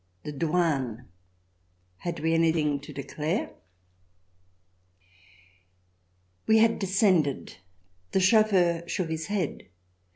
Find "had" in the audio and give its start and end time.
1.97-2.21, 6.57-6.79